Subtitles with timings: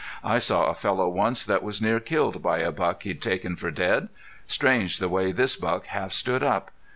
[0.23, 3.69] "I saw a fellow once that was near killed by a buck he'd taken for
[3.69, 4.09] dead....
[4.47, 6.71] Strange the way this buck half stood up.